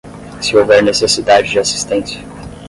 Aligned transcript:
Se 0.41 0.57
houver 0.57 0.81
necessidade 0.81 1.47
de 1.51 1.59
assistência 1.59 2.19